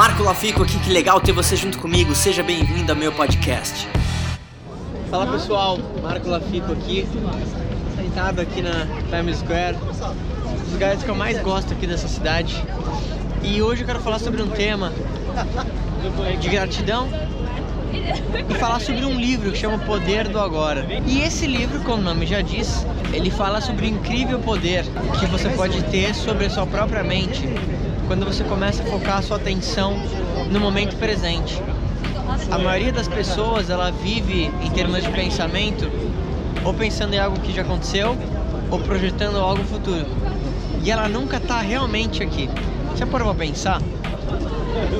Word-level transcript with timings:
Marco 0.00 0.22
Lafico 0.22 0.62
aqui, 0.62 0.78
que 0.78 0.90
legal 0.90 1.20
ter 1.20 1.32
você 1.32 1.54
junto 1.54 1.78
comigo. 1.78 2.14
Seja 2.14 2.42
bem-vindo 2.42 2.90
ao 2.90 2.96
meu 2.96 3.12
podcast. 3.12 3.86
Fala 5.10 5.30
pessoal, 5.30 5.78
Marco 6.02 6.26
Lafico 6.26 6.72
aqui, 6.72 7.06
sentado 7.94 8.40
aqui 8.40 8.62
na 8.62 8.86
Times 9.10 9.40
Square, 9.40 9.76
um 9.76 10.54
dos 10.56 10.72
lugares 10.72 11.02
que 11.02 11.08
eu 11.10 11.14
mais 11.14 11.38
gosto 11.42 11.74
aqui 11.74 11.86
dessa 11.86 12.08
cidade. 12.08 12.64
E 13.42 13.60
hoje 13.60 13.82
eu 13.82 13.86
quero 13.86 14.00
falar 14.00 14.18
sobre 14.20 14.40
um 14.40 14.48
tema 14.48 14.90
de 16.40 16.48
gratidão 16.48 17.06
e 18.48 18.54
falar 18.54 18.80
sobre 18.80 19.04
um 19.04 19.20
livro 19.20 19.52
que 19.52 19.58
chama 19.58 19.76
Poder 19.80 20.28
do 20.28 20.40
Agora. 20.40 20.86
E 21.06 21.20
esse 21.20 21.46
livro, 21.46 21.78
como 21.80 21.98
o 21.98 22.02
nome 22.02 22.24
já 22.24 22.40
diz, 22.40 22.86
ele 23.12 23.30
fala 23.30 23.60
sobre 23.60 23.84
o 23.84 23.88
incrível 23.90 24.38
poder 24.38 24.82
que 25.20 25.26
você 25.26 25.50
pode 25.50 25.82
ter 25.90 26.14
sobre 26.14 26.46
a 26.46 26.50
sua 26.50 26.66
própria 26.66 27.04
mente 27.04 27.46
quando 28.10 28.26
você 28.26 28.42
começa 28.42 28.82
a 28.82 28.86
focar 28.86 29.18
a 29.18 29.22
sua 29.22 29.36
atenção 29.36 29.96
no 30.50 30.58
momento 30.58 30.96
presente. 30.96 31.62
A 32.50 32.58
maioria 32.58 32.92
das 32.92 33.06
pessoas, 33.06 33.70
ela 33.70 33.92
vive 33.92 34.50
em 34.60 34.70
termos 34.72 35.04
de 35.04 35.08
pensamento 35.10 35.88
ou 36.64 36.74
pensando 36.74 37.14
em 37.14 37.20
algo 37.20 37.38
que 37.38 37.52
já 37.52 37.62
aconteceu 37.62 38.18
ou 38.68 38.80
projetando 38.80 39.36
algo 39.38 39.62
futuro. 39.62 40.06
E 40.82 40.90
ela 40.90 41.08
nunca 41.08 41.36
está 41.36 41.60
realmente 41.60 42.20
aqui. 42.20 42.50
Você 42.90 43.06
pra 43.06 43.32
pensar 43.32 43.80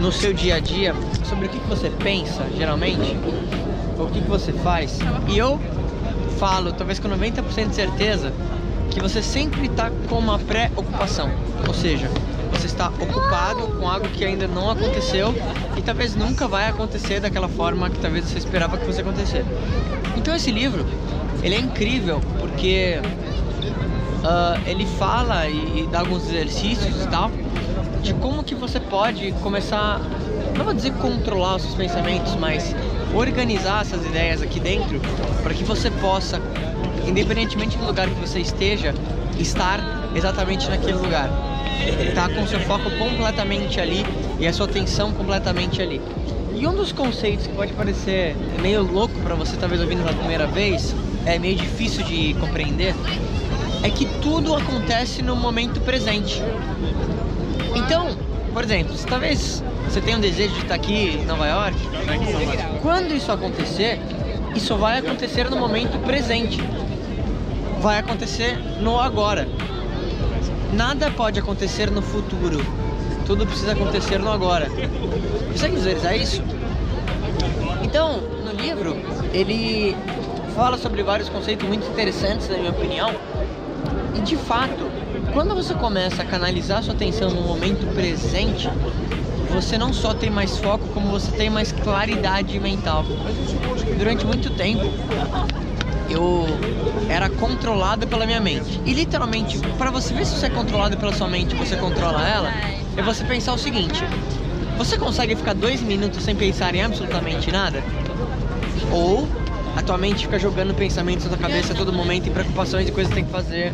no 0.00 0.10
seu 0.10 0.34
dia 0.34 0.56
a 0.56 0.58
dia 0.58 0.92
sobre 1.24 1.46
o 1.46 1.48
que, 1.48 1.60
que 1.60 1.68
você 1.68 1.88
pensa, 1.90 2.44
geralmente? 2.58 3.16
Ou 3.96 4.06
o 4.06 4.10
que, 4.10 4.20
que 4.20 4.28
você 4.28 4.52
faz? 4.52 4.98
E 5.28 5.38
eu 5.38 5.60
falo, 6.40 6.72
talvez 6.72 6.98
com 6.98 7.08
90% 7.08 7.68
de 7.68 7.74
certeza, 7.76 8.32
que 8.90 8.98
você 8.98 9.22
sempre 9.22 9.66
está 9.66 9.92
com 10.08 10.18
uma 10.18 10.40
pré-ocupação. 10.40 11.30
Ou 11.68 11.72
seja, 11.72 12.10
você 12.50 12.66
está 12.66 12.88
ocupado 12.88 13.66
com 13.78 13.88
algo 13.88 14.08
que 14.08 14.24
ainda 14.24 14.46
não 14.46 14.70
aconteceu 14.70 15.34
e 15.76 15.82
talvez 15.82 16.14
nunca 16.14 16.48
vai 16.48 16.68
acontecer 16.68 17.20
daquela 17.20 17.48
forma 17.48 17.90
que 17.90 17.98
talvez 17.98 18.24
você 18.24 18.38
esperava 18.38 18.76
que 18.76 18.84
fosse 18.84 19.00
acontecer. 19.00 19.44
Então 20.16 20.34
esse 20.34 20.50
livro, 20.50 20.86
ele 21.42 21.54
é 21.54 21.60
incrível 21.60 22.20
porque 22.38 23.00
uh, 24.22 24.68
ele 24.68 24.86
fala 24.86 25.48
e, 25.48 25.82
e 25.82 25.88
dá 25.90 26.00
alguns 26.00 26.28
exercícios 26.28 27.02
e 27.02 27.08
tal 27.08 27.30
de 28.06 28.14
como 28.14 28.44
que 28.44 28.54
você 28.54 28.78
pode 28.78 29.32
começar, 29.42 30.00
não 30.56 30.64
vou 30.64 30.72
dizer 30.72 30.92
controlar 30.92 31.56
os 31.56 31.62
seus 31.62 31.74
pensamentos, 31.74 32.36
mas 32.36 32.72
organizar 33.12 33.80
essas 33.80 34.06
ideias 34.06 34.40
aqui 34.40 34.60
dentro 34.60 35.00
para 35.42 35.52
que 35.52 35.64
você 35.64 35.90
possa, 35.90 36.40
independentemente 37.04 37.76
do 37.76 37.84
lugar 37.84 38.08
que 38.08 38.20
você 38.20 38.38
esteja, 38.38 38.94
estar 39.38 39.80
exatamente 40.14 40.68
naquele 40.68 40.94
lugar. 40.94 41.30
Tá 42.14 42.28
com 42.28 42.46
seu 42.46 42.60
foco 42.60 42.90
completamente 42.98 43.80
ali 43.80 44.04
e 44.38 44.46
a 44.46 44.52
sua 44.52 44.66
atenção 44.66 45.12
completamente 45.12 45.82
ali. 45.82 46.00
E 46.54 46.66
um 46.66 46.74
dos 46.74 46.90
conceitos 46.90 47.46
que 47.46 47.52
pode 47.52 47.72
parecer 47.74 48.34
meio 48.62 48.82
louco 48.82 49.14
para 49.20 49.34
você 49.34 49.56
talvez 49.56 49.80
ouvindo 49.80 50.02
pela 50.02 50.16
primeira 50.16 50.46
vez, 50.46 50.94
é 51.26 51.38
meio 51.38 51.56
difícil 51.56 52.02
de 52.04 52.34
compreender, 52.40 52.94
é 53.82 53.90
que 53.90 54.06
tudo 54.22 54.54
acontece 54.54 55.20
no 55.20 55.36
momento 55.36 55.80
presente. 55.80 56.42
Então, 57.74 58.16
por 58.54 58.64
exemplo, 58.64 58.96
se 58.96 59.06
talvez 59.06 59.62
você 59.84 60.00
tenha 60.00 60.16
um 60.16 60.20
desejo 60.20 60.54
de 60.54 60.62
estar 60.62 60.74
aqui 60.74 61.18
em 61.20 61.26
Nova 61.26 61.46
York, 61.46 61.76
quando 62.80 63.14
isso 63.14 63.30
acontecer, 63.30 64.00
isso 64.54 64.76
vai 64.76 64.98
acontecer 64.98 65.50
no 65.50 65.56
momento 65.56 65.98
presente. 66.06 66.58
Vai 67.80 67.98
acontecer 67.98 68.58
no 68.80 68.98
agora. 68.98 69.46
Nada 70.72 71.10
pode 71.10 71.38
acontecer 71.38 71.90
no 71.90 72.02
futuro. 72.02 72.58
Tudo 73.26 73.46
precisa 73.46 73.72
acontecer 73.72 74.18
no 74.18 74.30
agora. 74.30 74.68
Consegue 75.52 75.76
visualizar 75.76 76.16
isso? 76.16 76.42
Então, 77.82 78.20
no 78.44 78.52
livro, 78.52 78.96
ele 79.32 79.96
fala 80.54 80.78
sobre 80.78 81.02
vários 81.02 81.28
conceitos 81.28 81.66
muito 81.66 81.86
interessantes, 81.86 82.48
na 82.48 82.56
minha 82.56 82.70
opinião. 82.70 83.14
E 84.14 84.20
de 84.20 84.36
fato, 84.36 84.90
quando 85.32 85.54
você 85.54 85.74
começa 85.74 86.22
a 86.22 86.24
canalizar 86.24 86.82
sua 86.82 86.94
atenção 86.94 87.30
no 87.30 87.42
momento 87.42 87.86
presente, 87.94 88.70
você 89.50 89.76
não 89.78 89.92
só 89.92 90.14
tem 90.14 90.30
mais 90.30 90.56
foco, 90.58 90.86
como 90.88 91.08
você 91.08 91.30
tem 91.32 91.50
mais 91.50 91.72
claridade 91.72 92.58
mental. 92.58 93.04
Durante 93.98 94.26
muito 94.26 94.50
tempo, 94.50 94.84
eu 96.10 96.46
era 97.08 97.28
controlado 97.28 98.06
pela 98.06 98.26
minha 98.26 98.40
mente. 98.40 98.80
E 98.84 98.92
literalmente, 98.92 99.58
para 99.78 99.90
você 99.90 100.14
ver 100.14 100.26
se 100.26 100.36
você 100.38 100.46
é 100.46 100.50
controlado 100.50 100.96
pela 100.96 101.12
sua 101.12 101.28
mente, 101.28 101.54
você 101.54 101.76
controla 101.76 102.26
ela, 102.26 102.52
é 102.96 103.02
você 103.02 103.24
pensar 103.24 103.52
o 103.52 103.58
seguinte: 103.58 104.02
você 104.76 104.96
consegue 104.98 105.34
ficar 105.34 105.54
dois 105.54 105.80
minutos 105.80 106.22
sem 106.22 106.34
pensar 106.34 106.74
em 106.74 106.82
absolutamente 106.82 107.50
nada? 107.50 107.82
Ou 108.92 109.28
a 109.76 109.82
tua 109.82 109.98
mente 109.98 110.24
fica 110.24 110.38
jogando 110.38 110.74
pensamentos 110.74 111.24
na 111.24 111.30
tua 111.36 111.38
cabeça 111.38 111.72
a 111.72 111.76
todo 111.76 111.92
momento 111.92 112.28
e 112.28 112.30
preocupações 112.30 112.88
e 112.88 112.92
coisas 112.92 113.10
que 113.10 113.16
tem 113.16 113.24
que 113.24 113.32
fazer 113.32 113.72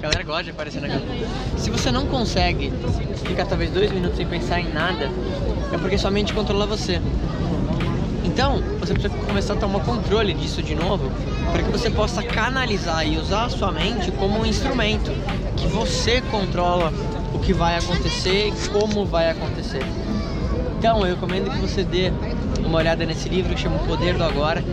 a 0.00 0.02
galera 0.02 0.24
gosta 0.24 0.44
de 0.44 0.50
aparecer 0.50 0.80
na 0.80 0.88
câmera. 0.88 1.28
Se 1.58 1.68
você 1.68 1.90
não 1.90 2.06
consegue 2.06 2.72
ficar 3.26 3.44
talvez 3.44 3.70
dois 3.70 3.92
minutos 3.92 4.16
sem 4.16 4.26
pensar 4.26 4.58
em 4.58 4.72
nada, 4.72 5.10
é 5.70 5.76
porque 5.76 5.98
sua 5.98 6.10
mente 6.10 6.32
controla 6.32 6.64
você. 6.64 7.02
Então, 8.40 8.58
você 8.80 8.94
precisa 8.94 9.14
começar 9.26 9.52
a 9.52 9.56
tomar 9.56 9.80
controle 9.80 10.32
disso 10.32 10.62
de 10.62 10.74
novo, 10.74 11.12
para 11.52 11.62
que 11.62 11.70
você 11.70 11.90
possa 11.90 12.22
canalizar 12.22 13.06
e 13.06 13.18
usar 13.18 13.44
a 13.44 13.48
sua 13.50 13.70
mente 13.70 14.10
como 14.12 14.38
um 14.38 14.46
instrumento 14.46 15.12
que 15.58 15.66
você 15.66 16.22
controla 16.22 16.90
o 17.34 17.38
que 17.38 17.52
vai 17.52 17.76
acontecer 17.76 18.48
e 18.48 18.68
como 18.70 19.04
vai 19.04 19.30
acontecer. 19.30 19.82
Então, 20.78 21.00
eu 21.04 21.16
recomendo 21.16 21.50
que 21.50 21.58
você 21.58 21.84
dê 21.84 22.10
uma 22.64 22.78
olhada 22.78 23.04
nesse 23.04 23.28
livro 23.28 23.54
que 23.54 23.60
chama 23.60 23.76
O 23.76 23.86
Poder 23.86 24.16
do 24.16 24.24
Agora. 24.24 24.64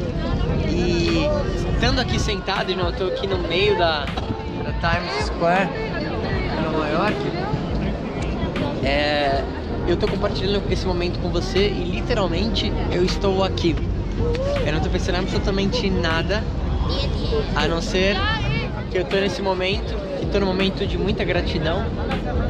E 0.70 1.28
estando 1.74 2.00
aqui 2.00 2.18
sentado, 2.22 2.72
eu 2.72 2.90
estou 2.90 3.08
aqui 3.10 3.28
no 3.28 3.38
meio 3.50 3.78
da, 3.78 4.06
Times 4.80 5.26
Square, 5.26 5.68
em 6.58 6.72
Nova 6.72 6.88
York, 6.88 7.18
é, 8.86 9.44
eu 9.88 9.94
estou 9.94 10.10
compartilhando 10.10 10.62
esse 10.70 10.86
momento 10.86 11.18
com 11.20 11.30
você 11.30 11.70
e 11.70 11.84
literalmente 11.86 12.72
eu 12.92 13.06
estou 13.06 13.44
aqui. 13.44 13.76
Eu 14.66 14.72
não 14.72 14.78
estou 14.78 14.92
pensando 14.92 15.16
absolutamente 15.16 15.90
nada 15.90 16.44
a 17.56 17.68
não 17.68 17.82
ser 17.82 18.18
que 18.92 18.98
eu 18.98 19.04
estou 19.04 19.20
nesse 19.22 19.42
momento, 19.42 19.96
que 20.20 20.26
estou 20.26 20.42
num 20.42 20.48
momento 20.48 20.86
de 20.86 20.98
muita 20.98 21.24
gratidão 21.24 21.86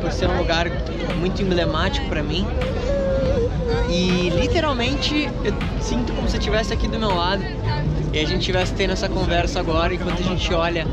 por 0.01 0.11
ser 0.11 0.27
um 0.27 0.37
lugar 0.37 0.67
muito 1.19 1.41
emblemático 1.41 2.07
para 2.07 2.23
mim. 2.23 2.45
E 3.89 4.29
literalmente 4.29 5.29
eu 5.43 5.53
sinto 5.79 6.13
como 6.13 6.27
se 6.27 6.37
estivesse 6.37 6.73
aqui 6.73 6.87
do 6.87 6.97
meu 6.97 7.13
lado 7.13 7.43
e 8.11 8.17
a 8.19 8.25
gente 8.25 8.39
estivesse 8.39 8.73
tendo 8.73 8.93
essa 8.93 9.07
conversa 9.07 9.59
agora 9.59 9.93
enquanto 9.93 10.19
a 10.19 10.23
gente 10.23 10.53
olha 10.53 10.87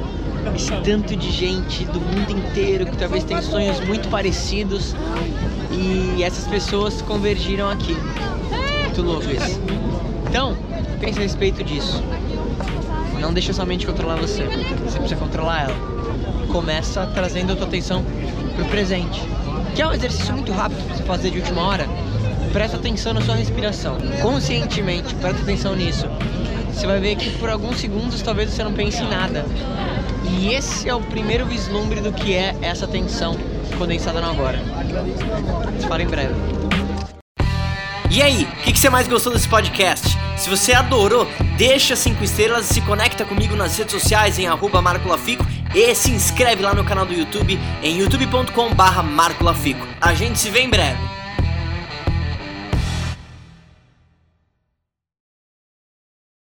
esse 0.54 0.70
tanto 0.82 1.16
de 1.16 1.30
gente 1.30 1.84
do 1.86 2.00
mundo 2.00 2.30
inteiro 2.30 2.86
que 2.86 2.96
talvez 2.96 3.24
tenha 3.24 3.42
sonhos 3.42 3.80
muito 3.80 4.08
parecidos 4.08 4.94
e 5.70 6.22
essas 6.22 6.46
pessoas 6.46 7.02
convergiram 7.02 7.68
aqui. 7.70 7.96
Muito 8.84 9.02
louco 9.02 9.30
isso. 9.30 9.60
Então, 10.28 10.56
pense 11.00 11.18
a 11.18 11.22
respeito 11.22 11.62
disso. 11.64 12.02
Não 13.20 13.32
deixa 13.32 13.52
sua 13.52 13.64
mente 13.64 13.86
controlar 13.86 14.16
você. 14.16 14.44
Você 14.84 14.98
precisa 14.98 15.16
controlar 15.16 15.62
ela. 15.62 15.76
Começa 16.48 17.06
trazendo 17.14 17.52
a 17.52 17.56
tua 17.56 17.66
atenção 17.66 18.04
pro 18.54 18.64
presente. 18.66 19.20
Que 19.74 19.82
é 19.82 19.86
um 19.86 19.92
exercício 19.92 20.32
muito 20.34 20.52
rápido 20.52 20.84
para 20.84 20.96
você 20.96 21.02
fazer 21.02 21.30
de 21.30 21.38
última 21.38 21.62
hora. 21.62 21.88
Presta 22.52 22.76
atenção 22.76 23.12
na 23.12 23.20
sua 23.20 23.34
respiração. 23.34 23.96
Conscientemente, 24.22 25.14
presta 25.16 25.42
atenção 25.42 25.74
nisso. 25.74 26.06
Você 26.72 26.86
vai 26.86 27.00
ver 27.00 27.16
que 27.16 27.30
por 27.38 27.48
alguns 27.48 27.78
segundos 27.78 28.20
talvez 28.22 28.50
você 28.50 28.62
não 28.62 28.72
pense 28.72 29.02
em 29.02 29.08
nada. 29.08 29.44
E 30.38 30.52
esse 30.52 30.88
é 30.88 30.94
o 30.94 31.00
primeiro 31.00 31.46
vislumbre 31.46 32.00
do 32.00 32.12
que 32.12 32.34
é 32.34 32.54
essa 32.60 32.86
tensão 32.86 33.36
condensada 33.78 34.20
no 34.20 34.30
agora. 34.30 34.58
Fala 35.88 36.02
em 36.02 36.06
breve. 36.06 36.34
E 38.10 38.22
aí, 38.22 38.44
o 38.44 38.62
que, 38.62 38.72
que, 38.72 38.78
você 38.78 38.90
mais 38.90 39.08
gostou 39.08 39.32
desse 39.32 39.48
podcast? 39.48 40.16
Se 40.36 40.50
você 40.50 40.72
adorou, 40.72 41.26
deixa 41.56 41.96
5 41.96 42.22
estrelas 42.22 42.70
e 42.70 42.74
se 42.74 42.80
conecta 42.82 43.24
comigo 43.24 43.56
nas 43.56 43.76
redes 43.76 43.92
sociais 43.92 44.38
em 44.38 44.46
arroba 44.46 44.82
marcolafico 44.82 45.44
e 45.74 45.94
se 45.94 46.10
inscreve 46.10 46.62
lá 46.62 46.74
no 46.74 46.84
canal 46.84 47.06
do 47.06 47.14
YouTube 47.14 47.58
em 47.82 47.98
youtube.com 47.98 48.74
barra 48.74 49.02
marcolafico. 49.02 49.86
A 50.00 50.14
gente 50.14 50.38
se 50.38 50.50
vê 50.50 50.60
em 50.60 50.68
breve. 50.68 50.98